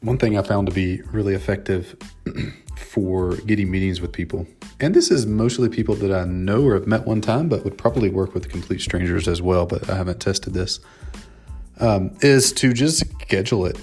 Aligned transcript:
One 0.00 0.16
thing 0.16 0.38
I 0.38 0.42
found 0.42 0.68
to 0.68 0.74
be 0.74 1.02
really 1.12 1.34
effective 1.34 1.96
for 2.76 3.34
getting 3.36 3.68
meetings 3.68 4.00
with 4.00 4.12
people, 4.12 4.46
and 4.78 4.94
this 4.94 5.10
is 5.10 5.26
mostly 5.26 5.68
people 5.68 5.96
that 5.96 6.12
I 6.12 6.24
know 6.24 6.62
or 6.62 6.74
have 6.74 6.86
met 6.86 7.04
one 7.04 7.20
time, 7.20 7.48
but 7.48 7.64
would 7.64 7.76
probably 7.76 8.08
work 8.08 8.32
with 8.32 8.48
complete 8.48 8.80
strangers 8.80 9.26
as 9.26 9.42
well, 9.42 9.66
but 9.66 9.90
I 9.90 9.96
haven't 9.96 10.20
tested 10.20 10.54
this, 10.54 10.78
um, 11.80 12.16
is 12.20 12.52
to 12.54 12.72
just 12.72 12.98
schedule 12.98 13.66
it, 13.66 13.76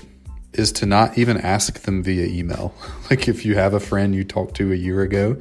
is 0.53 0.71
to 0.73 0.85
not 0.85 1.17
even 1.17 1.37
ask 1.37 1.81
them 1.81 2.01
via 2.01 2.27
email. 2.27 2.73
like 3.09 3.27
if 3.27 3.45
you 3.45 3.55
have 3.55 3.73
a 3.73 3.79
friend 3.81 4.15
you 4.15 4.23
talked 4.23 4.55
to 4.55 4.71
a 4.71 4.75
year 4.75 5.01
ago 5.01 5.35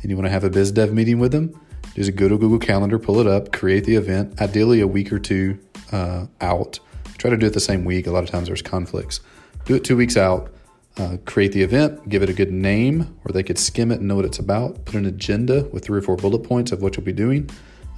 and 0.00 0.10
you 0.10 0.16
want 0.16 0.26
to 0.26 0.30
have 0.30 0.44
a 0.44 0.50
biz 0.50 0.72
dev 0.72 0.94
meeting 0.94 1.18
with 1.18 1.32
them, 1.32 1.60
just 1.94 2.16
go 2.16 2.28
to 2.28 2.38
Google 2.38 2.58
Calendar, 2.58 2.98
pull 2.98 3.20
it 3.20 3.26
up, 3.26 3.52
create 3.52 3.84
the 3.84 3.96
event, 3.96 4.40
ideally 4.40 4.80
a 4.80 4.86
week 4.86 5.12
or 5.12 5.18
two 5.18 5.58
uh, 5.92 6.26
out. 6.40 6.80
Try 7.18 7.30
to 7.30 7.36
do 7.36 7.46
it 7.46 7.52
the 7.52 7.60
same 7.60 7.84
week. 7.84 8.06
A 8.06 8.10
lot 8.10 8.24
of 8.24 8.30
times 8.30 8.48
there's 8.48 8.62
conflicts. 8.62 9.20
Do 9.64 9.74
it 9.74 9.84
two 9.84 9.96
weeks 9.96 10.16
out 10.16 10.54
uh, 10.96 11.16
create 11.24 11.52
the 11.52 11.62
event, 11.62 12.08
give 12.08 12.22
it 12.22 12.30
a 12.30 12.32
good 12.32 12.52
name 12.52 13.00
where 13.22 13.32
they 13.32 13.42
could 13.42 13.58
skim 13.58 13.90
it 13.90 13.98
and 13.98 14.08
know 14.08 14.16
what 14.16 14.24
it's 14.24 14.38
about, 14.38 14.84
put 14.84 14.94
an 14.94 15.06
agenda 15.06 15.64
with 15.72 15.84
three 15.84 15.98
or 15.98 16.02
four 16.02 16.16
bullet 16.16 16.40
points 16.40 16.72
of 16.72 16.82
what 16.82 16.96
you'll 16.96 17.04
be 17.04 17.12
doing, 17.12 17.50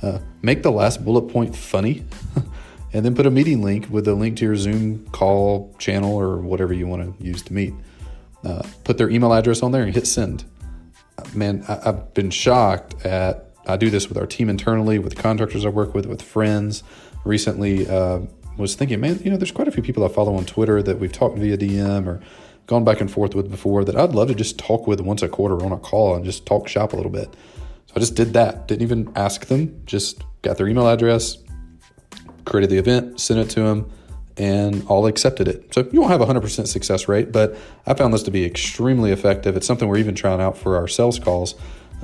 uh, 0.03 0.19
make 0.43 0.63
the 0.63 0.73
last 0.73 1.05
bullet 1.05 1.23
point 1.23 1.55
funny, 1.55 2.05
and 2.93 3.05
then 3.05 3.15
put 3.15 3.27
a 3.27 3.31
meeting 3.31 3.63
link 3.63 3.87
with 3.91 4.09
a 4.09 4.15
link 4.15 4.39
to 4.39 4.45
your 4.45 4.57
Zoom 4.57 5.07
call 5.09 5.75
channel 5.79 6.15
or 6.15 6.39
whatever 6.39 6.73
you 6.73 6.87
want 6.87 7.19
to 7.19 7.25
use 7.25 7.43
to 7.43 7.53
meet. 7.53 7.75
Uh, 8.43 8.63
put 8.85 8.97
their 8.97 9.11
email 9.11 9.33
address 9.33 9.63
on 9.63 9.73
there 9.73 9.83
and 9.83 9.93
hit 9.93 10.07
send. 10.07 10.45
Man, 11.35 11.65
I, 11.69 11.89
I've 11.89 12.15
been 12.15 12.31
shocked 12.31 13.05
at. 13.05 13.43
I 13.67 13.77
do 13.77 13.91
this 13.91 14.09
with 14.09 14.17
our 14.17 14.27
team 14.27 14.49
internally, 14.49 15.01
with 15.01 15.17
contractors 15.17 15.67
I 15.67 15.71
work 15.71 15.93
with, 15.93 16.07
with 16.07 16.23
friends. 16.23 16.85
Recently, 17.25 17.89
uh, 17.89 18.21
was 18.57 18.75
thinking, 18.75 19.01
man, 19.01 19.21
you 19.23 19.31
know, 19.31 19.37
there's 19.37 19.53
quite 19.53 19.69
a 19.69 19.71
few 19.71 19.83
people 19.83 20.05
I 20.05 20.09
follow 20.09 20.35
on 20.35 20.45
Twitter 20.45 20.83
that 20.83 20.99
we've 20.99 21.13
talked 21.13 21.39
via 21.39 21.57
DM 21.57 22.07
or 22.07 22.21
gone 22.67 22.85
back 22.85 23.01
and 23.01 23.11
forth 23.11 23.35
with 23.35 23.51
before 23.51 23.85
that 23.85 23.97
I'd 23.97 24.13
love 24.13 24.29
to 24.29 24.35
just 24.35 24.59
talk 24.59 24.87
with 24.87 25.01
once 25.01 25.23
a 25.23 25.29
quarter 25.29 25.65
on 25.65 25.73
a 25.73 25.79
call 25.79 26.15
and 26.15 26.25
just 26.25 26.47
talk 26.47 26.69
shop 26.69 26.93
a 26.93 26.97
little 26.97 27.13
bit. 27.13 27.33
So 27.87 27.93
I 27.97 28.01
just 28.01 28.15
did 28.15 28.33
that. 28.33 28.67
Didn't 28.67 28.83
even 28.83 29.13
ask 29.15 29.47
them, 29.47 29.83
just 29.87 30.23
got 30.43 30.57
their 30.57 30.67
email 30.67 30.89
address, 30.89 31.39
created 32.45 32.71
the 32.71 32.79
event, 32.79 33.21
sent 33.21 33.41
it 33.41 33.51
to 33.51 33.61
them, 33.61 33.91
and 34.37 34.85
all 34.89 35.07
accepted 35.07 35.49
it. 35.49 35.73
So 35.73 35.89
you 35.93 36.01
won't 36.01 36.13
have 36.13 36.21
a 36.21 36.27
100% 36.27 36.67
success 36.67 37.09
rate, 37.09 37.33
but 37.33 37.57
I 37.87 37.95
found 37.95 38.13
this 38.13 38.23
to 38.25 38.31
be 38.31 38.45
extremely 38.45 39.13
effective. 39.13 39.57
It's 39.57 39.67
something 39.67 39.89
we're 39.89 39.99
even 39.99 40.15
trying 40.15 40.41
out 40.41 40.59
for 40.59 40.77
our 40.77 40.89
sales 40.89 41.19
calls. 41.19 41.55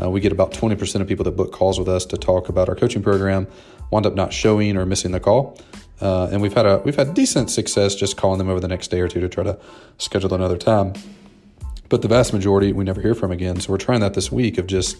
Uh, 0.00 0.08
we 0.08 0.20
get 0.20 0.33
about 0.33 0.53
20% 0.53 1.00
of 1.00 1.08
people 1.08 1.25
that 1.25 1.33
book 1.33 1.53
calls 1.53 1.78
with 1.78 1.89
us 1.89 2.06
to 2.06 2.17
talk 2.17 2.48
about 2.48 2.69
our 2.69 2.75
coaching 2.75 3.03
program 3.03 3.47
wind 3.91 4.06
up 4.06 4.14
not 4.14 4.33
showing 4.33 4.77
or 4.77 4.86
missing 4.86 5.12
the 5.12 5.20
call. 5.20 5.58
Uh, 6.03 6.28
and 6.33 6.42
we've 6.42 6.53
had 6.53 6.67
a 6.67 6.78
we've 6.78 6.97
had 6.97 7.14
decent 7.14 7.48
success 7.48 7.95
just 7.95 8.17
calling 8.17 8.39
them 8.39 8.48
over 8.48 8.58
the 8.58 8.67
next 8.67 8.89
day 8.89 9.00
or 9.00 9.06
two 9.06 9.20
to 9.20 9.28
try 9.28 9.45
to 9.45 9.56
schedule 9.98 10.34
another 10.34 10.58
time. 10.58 10.92
But 11.89 12.03
the 12.03 12.08
vast 12.08 12.33
majority 12.33 12.72
we 12.72 12.84
never 12.84 13.00
hear 13.00 13.14
from 13.14 13.31
again. 13.31 13.61
So 13.61 13.70
we're 13.70 13.78
trying 13.78 14.00
that 14.00 14.14
this 14.14 14.33
week 14.33 14.58
of 14.58 14.67
just 14.67 14.97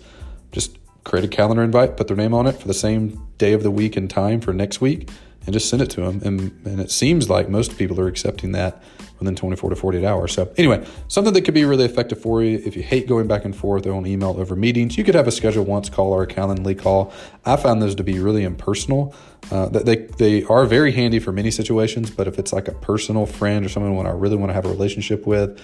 just 0.53 0.78
create 1.03 1.25
a 1.25 1.28
calendar 1.28 1.64
invite, 1.64 1.97
put 1.97 2.06
their 2.06 2.17
name 2.17 2.33
on 2.33 2.47
it 2.47 2.53
for 2.53 2.69
the 2.69 2.75
same 2.75 3.20
day 3.36 3.53
of 3.53 3.64
the 3.64 3.70
week 3.70 3.97
and 3.97 4.08
time 4.08 4.41
for 4.41 4.53
next 4.53 4.80
week, 4.80 5.08
and 5.45 5.53
just 5.53 5.69
send 5.69 5.83
it 5.83 5.91
to 5.91 6.01
them. 6.01 6.21
And, 6.25 6.41
and 6.67 6.81
it 6.81 6.91
seems 6.91 7.29
like 7.29 7.48
most 7.48 7.77
people 7.77 7.98
are 8.01 8.09
accepting 8.09 8.53
that 8.53 8.83
within 9.19 9.37
24 9.37 9.71
to 9.71 9.77
48 9.77 10.05
hours. 10.05 10.33
So, 10.33 10.53
anyway, 10.57 10.85
something 11.09 11.33
that 11.35 11.43
could 11.43 11.55
be 11.55 11.65
really 11.65 11.85
effective 11.85 12.21
for 12.21 12.43
you 12.43 12.61
if 12.65 12.77
you 12.77 12.83
hate 12.83 13.07
going 13.07 13.27
back 13.27 13.45
and 13.45 13.55
forth 13.55 13.87
on 13.87 14.07
email 14.07 14.31
over 14.39 14.57
meetings. 14.57 14.98
You 14.98 15.05
could 15.05 15.15
have 15.15 15.27
a 15.27 15.31
ScheduleOnce 15.31 15.93
call 15.93 16.13
or 16.13 16.23
a 16.23 16.27
Calendly 16.27 16.79
call. 16.79 17.13
I 17.45 17.57
found 17.57 17.83
those 17.83 17.95
to 17.97 18.05
be 18.05 18.19
really 18.19 18.45
impersonal. 18.45 19.15
Uh, 19.51 19.69
they, 19.69 19.97
they 19.97 20.45
are 20.45 20.67
very 20.67 20.93
handy 20.93 21.19
for 21.19 21.33
many 21.33 21.51
situations, 21.51 22.11
but 22.11 22.27
if 22.27 22.39
it's 22.39 22.53
like 22.53 22.69
a 22.69 22.73
personal 22.73 23.27
friend 23.27 23.65
or 23.65 23.69
someone 23.69 24.07
I 24.07 24.11
really 24.11 24.37
want 24.37 24.51
to 24.51 24.55
have 24.55 24.65
a 24.65 24.70
relationship 24.70 25.27
with, 25.27 25.61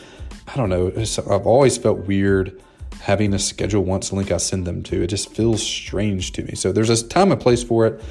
I 0.46 0.56
don't 0.56 0.68
know. 0.68 0.92
I've 0.96 1.46
always 1.46 1.78
felt 1.78 2.06
weird 2.06 2.60
having 3.00 3.32
a 3.32 3.36
ScheduleOnce 3.36 4.12
link 4.12 4.30
I 4.30 4.38
send 4.38 4.66
them 4.66 4.82
to. 4.84 5.02
It 5.02 5.06
just 5.06 5.32
feels 5.34 5.62
strange 5.62 6.32
to 6.32 6.42
me. 6.42 6.54
So 6.54 6.72
there's 6.72 6.90
a 6.90 7.06
time 7.06 7.32
and 7.32 7.40
place 7.40 7.62
for 7.62 7.86
it, 7.86 8.02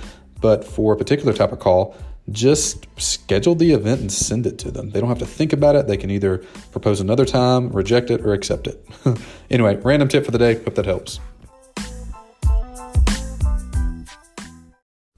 but 0.41 0.63
for 0.63 0.93
a 0.93 0.97
particular 0.97 1.33
type 1.33 1.51
of 1.51 1.59
call, 1.59 1.95
just 2.31 2.85
schedule 2.99 3.55
the 3.55 3.71
event 3.71 4.01
and 4.01 4.11
send 4.11 4.45
it 4.45 4.57
to 4.59 4.71
them. 4.71 4.89
They 4.89 4.99
don't 4.99 5.09
have 5.09 5.19
to 5.19 5.25
think 5.25 5.53
about 5.53 5.75
it. 5.75 5.87
They 5.87 5.97
can 5.97 6.11
either 6.11 6.39
propose 6.71 6.99
another 6.99 7.25
time, 7.25 7.69
reject 7.69 8.11
it, 8.11 8.21
or 8.21 8.33
accept 8.33 8.67
it. 8.67 8.85
anyway, 9.49 9.77
random 9.77 10.09
tip 10.09 10.25
for 10.25 10.31
the 10.31 10.37
day. 10.37 10.55
Hope 10.55 10.75
that 10.75 10.85
helps. 10.85 11.19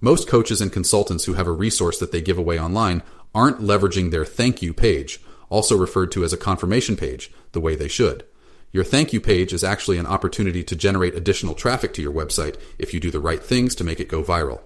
Most 0.01 0.29
coaches 0.29 0.61
and 0.61 0.71
consultants 0.71 1.25
who 1.25 1.33
have 1.33 1.47
a 1.47 1.51
resource 1.51 1.99
that 1.99 2.11
they 2.11 2.21
give 2.21 2.37
away 2.37 2.59
online 2.59 3.03
aren't 3.35 3.59
leveraging 3.59 4.11
their 4.11 4.23
thank 4.23 4.61
you 4.61 4.73
page, 4.73 5.19
also 5.49 5.75
referred 5.75 6.11
to 6.13 6.23
as 6.23 6.31
a 6.31 6.37
confirmation 6.37 6.95
page, 6.95 7.31
the 7.51 7.59
way 7.59 7.75
they 7.75 7.87
should. 7.89 8.23
Your 8.71 8.83
thank 8.83 9.11
you 9.11 9.19
page 9.19 9.51
is 9.51 9.63
actually 9.63 9.97
an 9.97 10.05
opportunity 10.05 10.63
to 10.63 10.75
generate 10.75 11.15
additional 11.15 11.55
traffic 11.55 11.93
to 11.95 12.01
your 12.01 12.13
website 12.13 12.55
if 12.77 12.93
you 12.93 12.99
do 12.99 13.11
the 13.11 13.19
right 13.19 13.43
things 13.43 13.75
to 13.75 13.83
make 13.83 13.99
it 13.99 14.07
go 14.07 14.23
viral. 14.23 14.61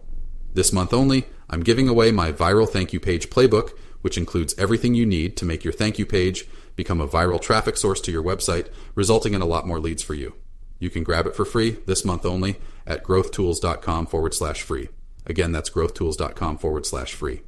This 0.54 0.72
month 0.72 0.94
only, 0.94 1.26
I'm 1.50 1.64
giving 1.64 1.88
away 1.88 2.12
my 2.12 2.32
viral 2.32 2.70
thank 2.70 2.94
you 2.94 3.00
page 3.00 3.30
playbook, 3.30 3.72
which 4.02 4.18
includes 4.18 4.56
everything 4.58 4.94
you 4.94 5.06
need 5.06 5.36
to 5.38 5.46
make 5.46 5.64
your 5.64 5.74
thank 5.74 5.98
you 5.98 6.06
page 6.06 6.48
become 6.76 7.02
a 7.02 7.08
viral 7.08 7.42
traffic 7.42 7.78
source 7.78 8.02
to 8.02 8.12
your 8.12 8.24
website, 8.24 8.68
resulting 8.96 9.34
in 9.34 9.42
a 9.42 9.46
lot 9.46 9.68
more 9.68 9.80
leads 9.80 10.02
for 10.02 10.14
you. 10.14 10.34
You 10.80 10.90
can 10.90 11.04
grab 11.04 11.28
it 11.28 11.36
for 11.36 11.46
free 11.46 11.78
this 11.86 12.04
month 12.04 12.26
only 12.26 12.58
at 12.86 13.04
growthtools.com 13.04 14.08
forward 14.08 14.34
slash 14.34 14.62
free. 14.62 14.90
Again, 15.26 15.52
that's 15.52 15.70
growthtools.com 15.70 16.58
forward 16.58 16.86
slash 16.86 17.14
free. 17.14 17.42